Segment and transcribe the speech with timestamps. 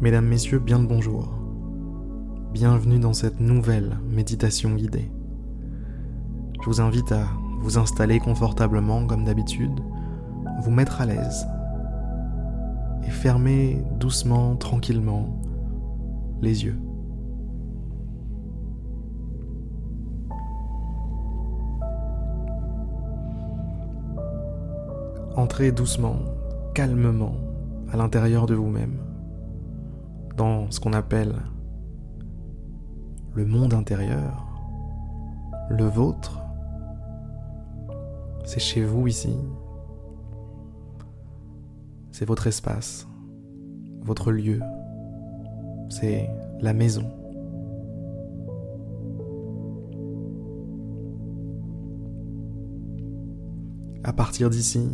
[0.00, 1.28] Mesdames, Messieurs, bien le bonjour.
[2.52, 5.10] Bienvenue dans cette nouvelle méditation guidée.
[6.62, 7.24] Je vous invite à
[7.62, 9.80] vous installer confortablement comme d'habitude,
[10.62, 11.48] vous mettre à l'aise
[13.04, 15.42] et fermer doucement, tranquillement
[16.42, 16.78] les yeux.
[25.34, 26.18] Entrez doucement,
[26.72, 27.34] calmement
[27.90, 29.07] à l'intérieur de vous-même,
[30.38, 31.34] dans ce qu'on appelle
[33.34, 34.46] le monde intérieur,
[35.68, 36.40] le vôtre.
[38.44, 39.36] C'est chez vous ici.
[42.12, 43.08] C'est votre espace,
[44.00, 44.60] votre lieu.
[45.90, 46.30] C'est
[46.60, 47.10] la maison.
[54.04, 54.88] À partir d'ici,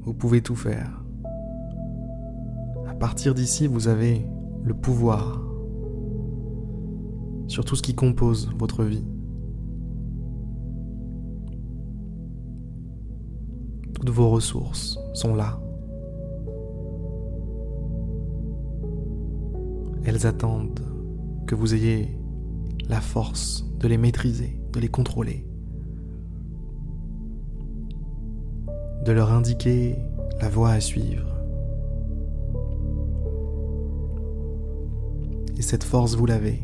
[0.00, 0.99] vous pouvez tout faire.
[3.00, 4.24] Partir d'ici, vous avez
[4.62, 5.42] le pouvoir
[7.48, 9.04] sur tout ce qui compose votre vie.
[13.94, 15.60] Toutes vos ressources sont là.
[20.04, 20.80] Elles attendent
[21.46, 22.16] que vous ayez
[22.88, 25.50] la force de les maîtriser, de les contrôler.
[29.04, 29.96] de leur indiquer
[30.40, 31.39] la voie à suivre.
[35.60, 36.62] Et cette force, vous l'avez.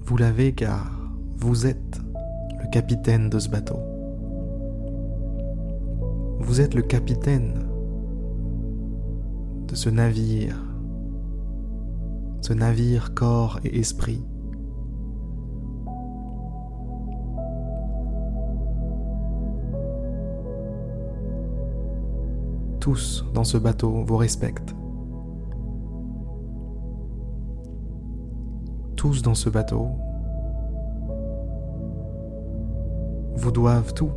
[0.00, 0.90] Vous l'avez car
[1.36, 2.00] vous êtes
[2.58, 3.76] le capitaine de ce bateau.
[6.38, 7.68] Vous êtes le capitaine
[9.68, 10.56] de ce navire,
[12.40, 14.24] ce navire corps et esprit
[22.80, 24.74] tous dans ce bateau vous respectent.
[29.06, 29.90] Dans ce bateau
[33.36, 34.10] vous doivent tout.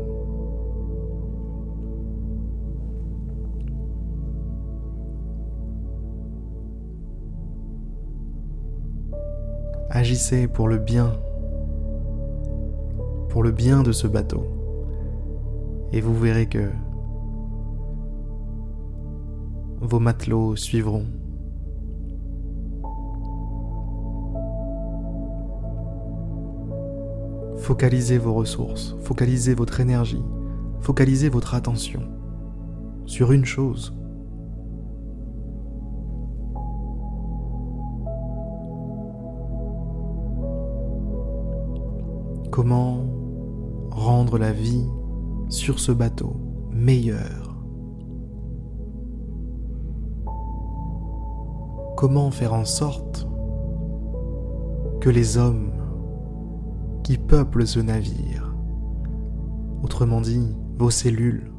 [9.91, 11.13] Agissez pour le bien,
[13.29, 14.43] pour le bien de ce bateau,
[15.91, 16.71] et vous verrez que
[19.81, 21.05] vos matelots suivront.
[27.69, 30.23] Focalisez vos ressources, focalisez votre énergie,
[30.79, 32.01] focalisez votre attention
[33.05, 33.95] sur une chose.
[42.49, 43.05] Comment
[43.91, 44.89] rendre la vie
[45.49, 46.37] sur ce bateau
[46.71, 47.55] meilleure?
[51.97, 53.27] Comment faire en sorte
[55.01, 55.78] que les hommes
[57.09, 58.53] qui peuplent ce navire,
[59.81, 61.51] autrement dit vos cellules,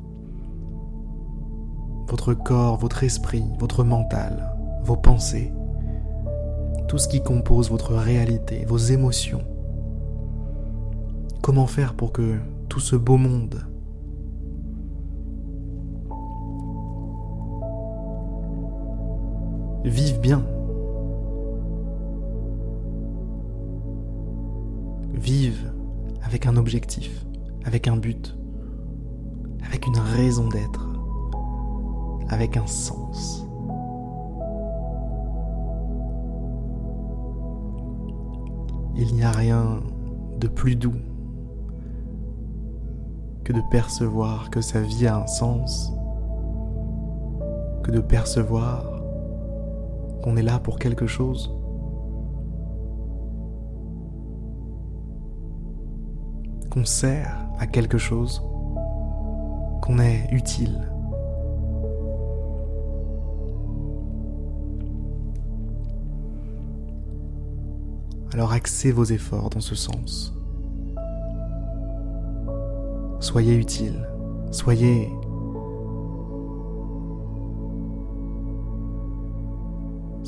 [2.06, 5.52] votre corps, votre esprit, votre mental, vos pensées,
[6.86, 9.42] tout ce qui compose votre réalité, vos émotions,
[11.42, 12.36] comment faire pour que
[12.68, 13.66] tout ce beau monde
[19.82, 20.44] Vive bien?
[25.20, 25.70] Vive
[26.22, 27.26] avec un objectif,
[27.66, 28.34] avec un but,
[29.66, 30.88] avec une raison d'être,
[32.30, 33.46] avec un sens.
[38.96, 39.82] Il n'y a rien
[40.38, 40.96] de plus doux
[43.44, 45.92] que de percevoir que sa vie a un sens,
[47.82, 49.02] que de percevoir
[50.22, 51.59] qu'on est là pour quelque chose.
[56.70, 58.42] Qu'on sert à quelque chose,
[59.82, 60.88] qu'on est utile.
[68.32, 70.32] Alors axez vos efforts dans ce sens.
[73.18, 74.08] Soyez utile,
[74.50, 75.10] soyez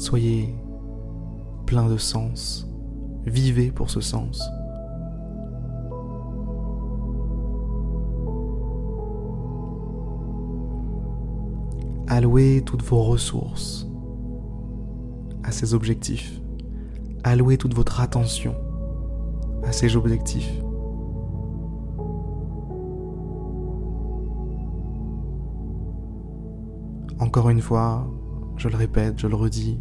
[0.02, 0.52] Soyez
[1.64, 2.66] plein de sens.
[3.24, 4.42] Vivez pour ce sens.
[12.14, 13.88] Allouez toutes vos ressources
[15.44, 16.42] à ces objectifs.
[17.24, 18.54] Allouez toute votre attention
[19.62, 20.60] à ces objectifs.
[27.18, 28.06] Encore une fois,
[28.58, 29.80] je le répète, je le redis,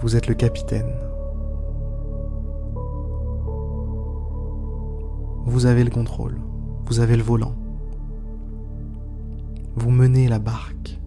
[0.00, 0.94] vous êtes le capitaine.
[5.44, 6.38] Vous avez le contrôle,
[6.86, 7.56] vous avez le volant.
[9.80, 10.98] Vous menez la barque.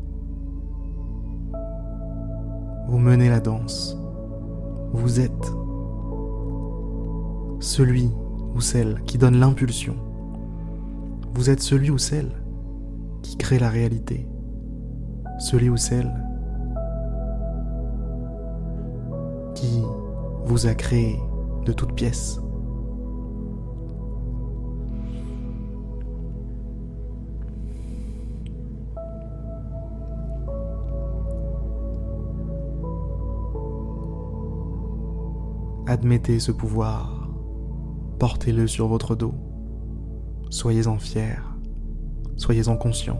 [2.88, 3.98] Vous menez la danse.
[4.94, 5.52] Vous êtes
[7.60, 8.10] celui
[8.56, 9.98] ou celle qui donne l'impulsion.
[11.34, 12.32] Vous êtes celui ou celle
[13.22, 14.26] qui crée la réalité.
[15.38, 16.10] Celui ou celle
[19.54, 19.82] qui
[20.46, 21.20] vous a créé
[21.66, 22.42] de toutes pièces.
[35.92, 37.28] Admettez ce pouvoir,
[38.18, 39.34] portez-le sur votre dos,
[40.50, 41.44] soyez-en fiers,
[42.38, 43.20] soyez-en conscients.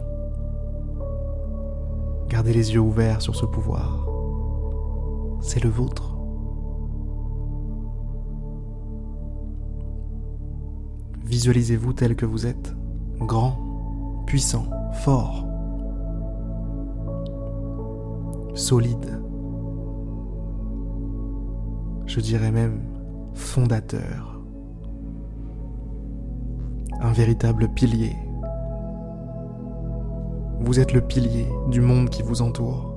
[2.30, 4.08] Gardez les yeux ouverts sur ce pouvoir,
[5.42, 6.16] c'est le vôtre.
[11.26, 12.74] Visualisez-vous tel que vous êtes,
[13.18, 14.64] grand, puissant,
[14.94, 15.46] fort,
[18.54, 19.20] solide
[22.12, 22.82] je dirais même
[23.32, 24.38] fondateur,
[27.00, 28.14] un véritable pilier.
[30.60, 32.94] Vous êtes le pilier du monde qui vous entoure.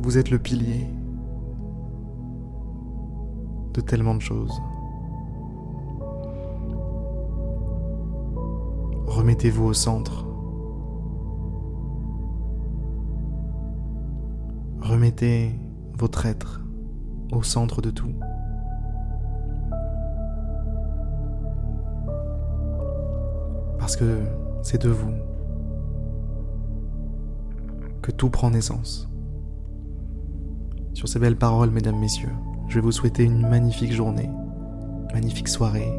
[0.00, 0.86] Vous êtes le pilier
[3.74, 4.56] de tellement de choses.
[9.08, 10.24] Remettez-vous au centre.
[14.80, 15.58] Remettez
[15.98, 16.62] votre être
[17.32, 18.12] au centre de tout.
[23.78, 24.18] Parce que
[24.62, 25.12] c'est de vous
[28.02, 29.08] que tout prend naissance.
[30.94, 32.32] Sur ces belles paroles, mesdames, messieurs,
[32.68, 34.30] je vais vous souhaiter une magnifique journée,
[35.12, 35.92] magnifique soirée,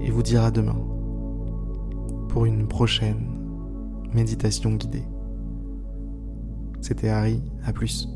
[0.00, 0.78] et vous dire à demain
[2.28, 3.26] pour une prochaine
[4.14, 5.06] méditation guidée.
[6.80, 8.08] C'était Harry, à plus.